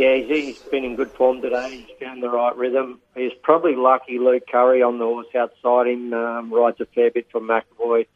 [0.00, 1.84] Yeah, he's, he's been in good form today.
[1.86, 3.02] He's found the right rhythm.
[3.14, 7.30] He's probably lucky Luke Currie on the horse outside him um, rides a fair bit
[7.30, 8.06] from McEvoy,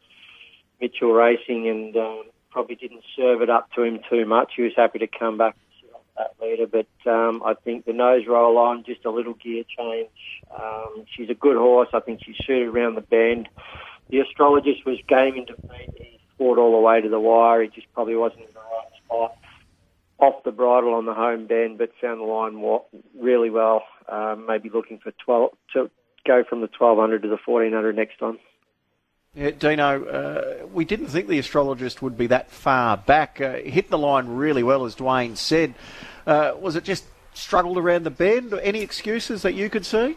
[0.80, 4.52] Mitchell Racing, and um, probably didn't serve it up to him too much.
[4.56, 8.23] He was happy to come back and that leader, but um, I think the nose
[8.27, 10.09] roll on, just a little gear change.
[10.59, 11.91] Um, she's a good horse.
[11.93, 13.46] I think she's suited around the bend.
[14.09, 15.91] The astrologist was game in defeat.
[15.98, 17.61] He fought all the way to the wire.
[17.61, 19.37] He just probably wasn't in the right spot
[20.18, 22.62] off the bridle on the home bend, but found the line
[23.18, 23.82] really well.
[24.09, 25.91] Um, maybe looking for 12 to
[26.27, 28.38] go from the 1200 to the 1400 next time.
[29.34, 33.41] Yeah, Dino, uh, we didn't think the astrologist would be that far back.
[33.41, 35.74] Uh, hit the line really well, as Dwayne said.
[36.24, 38.55] Uh, was it just struggled around the bend?
[38.55, 40.16] Any excuses that you could see?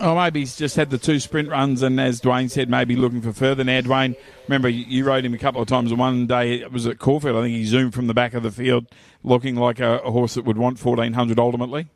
[0.00, 3.22] Oh, maybe he's just had the two sprint runs, and as Dwayne said, maybe looking
[3.22, 3.62] for further.
[3.62, 4.16] Now, Dwayne,
[4.48, 5.94] remember you rode him a couple of times.
[5.94, 7.36] One day it was at Caulfield.
[7.36, 8.86] I think he zoomed from the back of the field,
[9.22, 11.86] looking like a, a horse that would want fourteen hundred ultimately.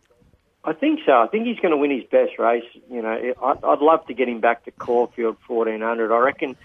[0.64, 1.12] I think so.
[1.12, 2.64] I think he's going to win his best race.
[2.90, 6.12] You know, I'd, I'd love to get him back to Caulfield fourteen hundred.
[6.12, 6.56] I reckon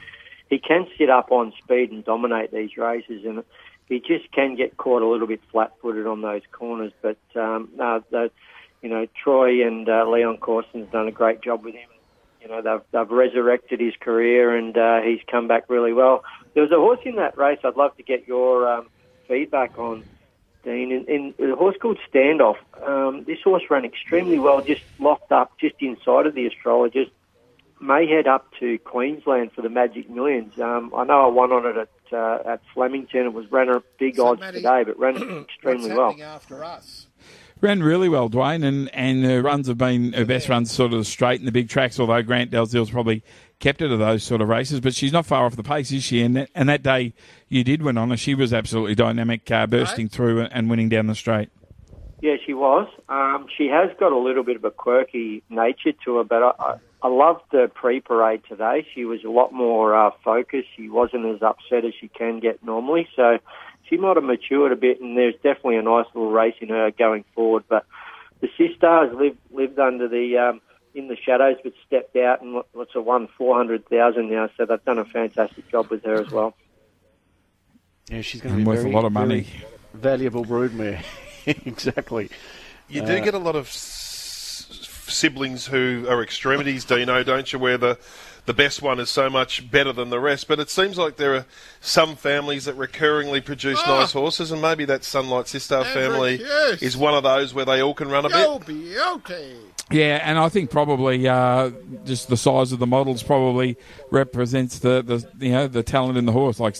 [0.49, 3.43] he can sit up on speed and dominate these races, and
[3.89, 6.91] he just can get caught a little bit flat-footed on those corners.
[7.01, 8.29] But um, no, the
[8.83, 11.89] you know, Troy and uh, Leon Corstens done a great job with him.
[12.41, 16.23] You know, they've, they've resurrected his career and uh, he's come back really well.
[16.53, 18.89] There was a horse in that race I'd love to get your um,
[19.29, 20.03] feedback on,
[20.65, 20.91] Dean.
[20.91, 25.57] In, in a horse called Standoff, um, this horse ran extremely well, just locked up
[25.57, 27.11] just inside of the astrologist.
[27.79, 30.59] May head up to Queensland for the Magic Millions.
[30.59, 33.25] Um, I know I won on it at uh, at Flemington.
[33.25, 35.15] It was ran a big so odds Matty, today, but ran
[35.49, 36.15] extremely well.
[36.21, 37.07] After us,
[37.63, 41.07] ran really well, Dwayne, and, and her runs have been her best runs sort of
[41.07, 43.23] straight in the big tracks, although Grant Dalzell's probably
[43.59, 46.03] kept her to those sort of races, but she's not far off the pace, is
[46.03, 46.21] she?
[46.21, 47.13] And that, and that day
[47.47, 51.07] you did win on her, she was absolutely dynamic, uh, bursting through and winning down
[51.07, 51.49] the straight.
[52.21, 52.87] Yeah, she was.
[53.09, 56.77] Um, she has got a little bit of a quirky nature to her, but I,
[57.01, 58.87] I loved the pre-parade today.
[58.93, 60.69] She was a lot more uh, focused.
[60.75, 63.39] She wasn't as upset as she can get normally, so
[63.89, 66.91] she might have matured a bit, and there's definitely a nice little race in her
[66.91, 67.63] going forward.
[67.67, 67.85] But
[68.41, 70.61] the sister has lived lived under the um,
[70.93, 74.49] in the shadows, but stepped out and what's a won four hundred thousand now.
[74.57, 76.53] So they've done a fantastic job with her as well.
[78.09, 79.47] Yeah, she's going to be worth very, a lot of money.
[79.93, 81.03] Valuable broodmare,
[81.45, 82.29] exactly.
[82.89, 84.67] You do uh, get a lot of s-
[85.07, 87.59] siblings who are extremities, Dino, don't you?
[87.59, 87.97] Where the
[88.45, 90.47] the best one is so much better than the rest.
[90.47, 91.45] But it seems like there are
[91.81, 93.99] some families that recurringly produce oh.
[93.99, 96.41] nice horses, and maybe that Sunlight Sister family
[96.81, 98.67] is one of those where they all can run a You'll bit.
[98.67, 99.55] Be okay.
[99.91, 101.71] Yeah, and I think probably uh,
[102.05, 103.77] just the size of the models probably
[104.11, 106.59] represents the, the you know the talent in the horse.
[106.59, 106.77] Like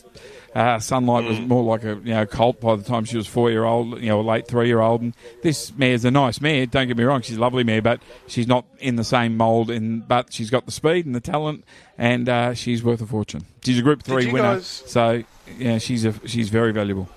[0.55, 1.29] uh, Sunlight mm.
[1.29, 3.99] was more like a you know colt by the time she was four year old,
[3.99, 5.01] you know, a late three year old.
[5.01, 6.65] And this mare's a nice mare.
[6.65, 9.69] Don't get me wrong, she's a lovely mare, but she's not in the same mould.
[9.69, 11.63] In but she's got the speed and the talent,
[11.97, 13.45] and uh, she's worth a fortune.
[13.63, 14.67] She's a Group Three winner, guys...
[14.67, 15.23] so
[15.57, 17.09] yeah, she's a she's very valuable.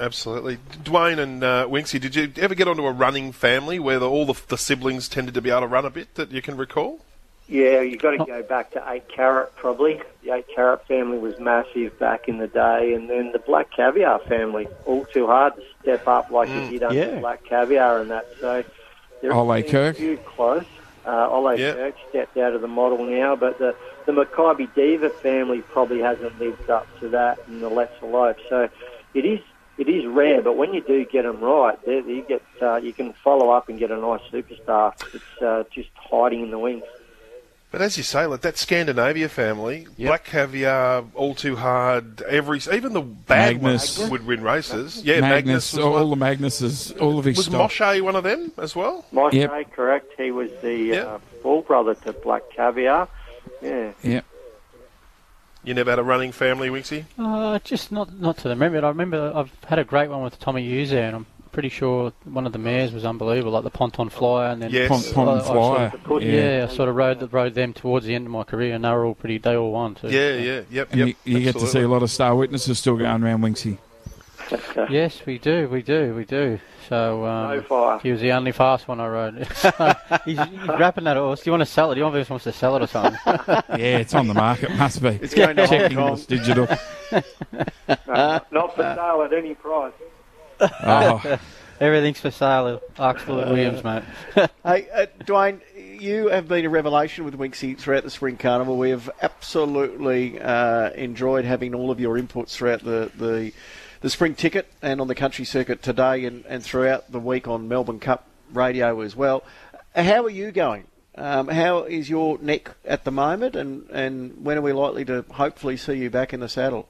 [0.00, 2.00] Absolutely, Dwayne and uh, Winksy.
[2.00, 5.34] Did you ever get onto a running family where the, all the, the siblings tended
[5.34, 7.00] to be able to run a bit that you can recall?
[7.48, 10.00] Yeah, you've got to go back to Eight Carat probably.
[10.22, 14.20] The Eight Carat family was massive back in the day, and then the Black Caviar
[14.20, 17.18] family, all too hard to step up like mm, you did under yeah.
[17.20, 18.26] Black Caviar and that.
[18.40, 18.64] So
[19.20, 19.96] there Ole Kirk.
[19.96, 20.64] Too close.
[21.04, 21.76] Uh, Ole yep.
[21.76, 23.74] Kirk stepped out of the model now, but the
[24.06, 28.38] the Makybe Diva family probably hasn't lived up to that, and the Let's Elope.
[28.48, 28.68] So
[29.14, 29.40] it is
[29.78, 33.12] it is rare, but when you do get them right, you get uh, you can
[33.24, 34.94] follow up and get a nice superstar.
[35.14, 36.84] It's uh, just hiding in the wings.
[37.72, 40.08] But as you say, like that Scandinavia family, yep.
[40.08, 43.98] Black Caviar, All Too Hard, every even the bad Magnus.
[43.98, 45.02] ones would win races.
[45.02, 46.18] Yeah, Magnus, Magnus all one.
[46.18, 47.70] the Magnuses, all of his was stock.
[47.70, 49.06] Moshe one of them as well?
[49.10, 49.72] Moshe, yep.
[49.72, 50.12] correct.
[50.18, 51.06] He was the yep.
[51.06, 53.08] uh, full brother to Black Caviar.
[53.62, 53.92] Yeah.
[54.02, 54.26] Yep.
[55.64, 57.04] You never had a running family, Winksy?
[57.18, 58.80] Uh, just not not to the memory.
[58.80, 62.12] I remember I've had a great one with Tommy Hughes there, and I'm pretty sure
[62.24, 64.88] one of the mares was unbelievable, like the Ponton Flyer, and then yes.
[64.88, 65.92] Ponton I, Flyer.
[65.94, 66.58] I sort of, yeah.
[66.58, 66.66] yeah.
[66.68, 69.04] I sort of rode rode them towards the end of my career, and they were
[69.04, 69.38] all pretty.
[69.38, 70.08] They all won too.
[70.08, 71.16] Yeah, yeah, yep, and yep.
[71.24, 73.78] You, you get to see a lot of star witnesses still going around Winksy.
[74.90, 76.58] yes, we do, we do, we do.
[76.88, 79.34] So um, no he was the only fast one I rode.
[80.24, 81.40] he's, he's wrapping that horse.
[81.40, 81.94] Do you want to sell it?
[81.94, 83.18] Do you want wants to sell it or something?
[83.26, 84.70] yeah, it's on the market.
[84.74, 85.08] Must be.
[85.08, 86.66] It's going to Checking it's digital.
[87.12, 89.92] no, not for sale at any price.
[90.82, 91.38] Oh.
[91.80, 94.04] Everything's for sale at Oxford Williams, mate.
[94.64, 95.60] hey, uh, Dwayne,
[96.00, 98.78] you have been a revelation with Winksy throughout the Spring Carnival.
[98.78, 103.52] We have absolutely uh, enjoyed having all of your inputs throughout the, the
[104.02, 107.68] the spring ticket and on the country circuit today and, and throughout the week on
[107.68, 109.44] Melbourne Cup radio as well.
[109.94, 110.84] How are you going?
[111.14, 115.24] Um, how is your neck at the moment, and, and when are we likely to
[115.30, 116.88] hopefully see you back in the saddle?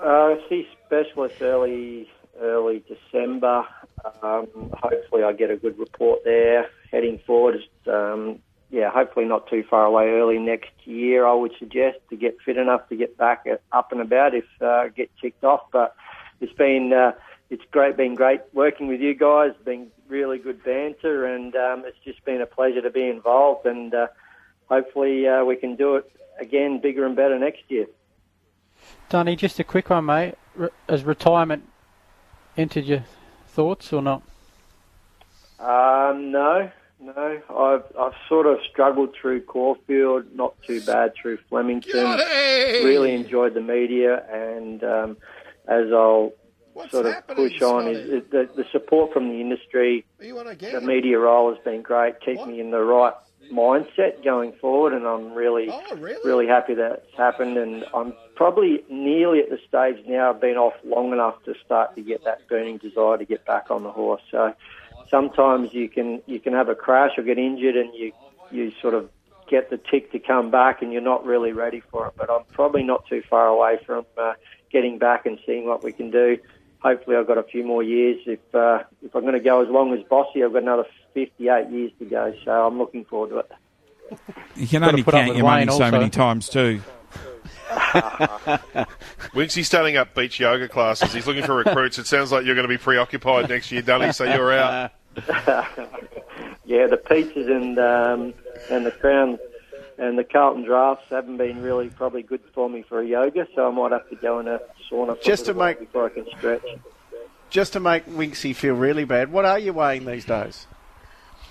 [0.00, 2.08] Uh, see specialist early
[2.40, 3.64] early December.
[4.22, 6.68] Um, hopefully, I get a good report there.
[6.90, 8.38] Heading forward, um,
[8.70, 10.08] yeah, hopefully not too far away.
[10.08, 14.00] Early next year, I would suggest to get fit enough to get back up and
[14.00, 15.62] about if uh, get kicked off.
[15.72, 15.94] But
[16.40, 17.12] it's been uh,
[17.50, 19.52] it's great, been great working with you guys.
[19.64, 23.66] Been really good banter, and um, it's just been a pleasure to be involved.
[23.66, 24.08] And uh,
[24.68, 26.10] hopefully, uh, we can do it
[26.40, 27.86] again, bigger and better next year.
[29.08, 30.34] Dunny, just a quick one, mate.
[30.54, 31.64] Re- has retirement
[32.56, 33.04] entered your
[33.48, 34.22] thoughts or not?
[35.58, 36.70] Um, no,
[37.00, 37.40] no.
[37.48, 42.18] I've I've sort of struggled through Caulfield, not too bad through Flemington.
[42.84, 45.16] Really enjoyed the media, and um,
[45.66, 46.32] as I'll
[46.76, 50.82] What's sort of push on, is, is the, the support from the industry, you the
[50.82, 52.48] media role has been great, keep What?
[52.48, 53.14] me in the right
[53.52, 56.16] mindset going forward, and I'm really Oh, really?
[56.24, 60.30] really happy that it's happened, and I'm probably nearly at the stage now.
[60.30, 63.70] I've been off long enough to start to get that burning desire to get back
[63.70, 64.22] on the horse.
[64.30, 64.52] So
[65.10, 68.12] sometimes you can you can have a crash or get injured, and you
[68.50, 69.08] you sort of
[69.48, 72.14] get the tick to come back, and you're not really ready for it.
[72.16, 74.34] But I'm probably not too far away from uh,
[74.70, 76.38] getting back and seeing what we can do.
[76.80, 78.18] Hopefully, I've got a few more years.
[78.26, 80.86] If uh, if I'm going to go as long as Bossy, I've got another
[81.16, 82.34] 58 years to go.
[82.44, 83.50] So I'm looking forward to it.
[84.54, 86.80] You can Gotta only count with your money Wayne so many times too.
[89.34, 91.12] Winksy's starting up beach yoga classes.
[91.12, 91.98] He's looking for recruits.
[91.98, 94.92] It sounds like you're going to be preoccupied next year, Dunny, so you're out.
[96.64, 98.34] Yeah, the peaches and um,
[98.70, 99.38] and the crown
[99.98, 103.68] and the Carlton Draughts haven't been really probably good for me for a yoga, so
[103.68, 104.58] I might have to go in a
[104.90, 106.64] sauna Just to make- before I can stretch.
[107.50, 110.66] Just to make Winksy feel really bad, what are you weighing these days?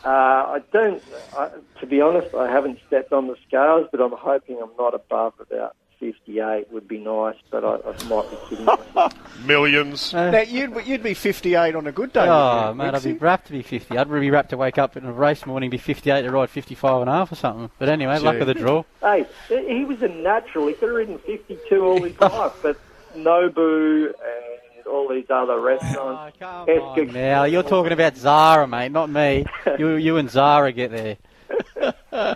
[0.05, 1.01] Uh, I don't,
[1.37, 1.49] I,
[1.79, 5.33] to be honest, I haven't stepped on the scales, but I'm hoping I'm not above
[5.39, 8.65] about 58 would be nice, but I, I might be kidding.
[8.65, 9.13] myself.
[9.45, 10.13] Millions.
[10.13, 12.27] Now, you'd, you'd be 58 on a good day.
[12.27, 13.21] Oh, wouldn't mate, I'd be Winksy?
[13.21, 13.97] rapt to be 50.
[13.97, 16.49] I'd really be rapt to wake up in a race morning, be 58 to ride
[16.51, 17.71] 55 and a half or something.
[17.79, 18.41] But anyway, luck Gee.
[18.41, 18.83] of the draw.
[19.01, 20.67] hey, he was a natural.
[20.67, 22.77] He could have ridden 52 all his life, but
[23.15, 24.44] Nobu and
[24.85, 26.37] all these other restaurants.
[26.39, 27.43] come Esker- on now.
[27.43, 29.45] You're talking about Zara, mate, not me.
[29.77, 31.17] you, you and Zara get there.
[32.11, 32.33] Uh,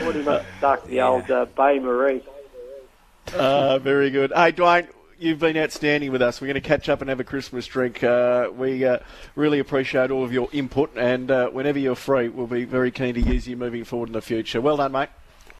[0.00, 2.22] thought he must stuck the old uh, Bay Marie.
[3.34, 4.32] Uh, very good.
[4.34, 4.88] Hey, Dwayne,
[5.18, 6.40] you've been outstanding with us.
[6.40, 8.02] We're going to catch up and have a Christmas drink.
[8.02, 8.98] Uh, we uh,
[9.34, 13.14] really appreciate all of your input, and uh, whenever you're free, we'll be very keen
[13.14, 14.60] to use you moving forward in the future.
[14.60, 15.10] Well done, mate.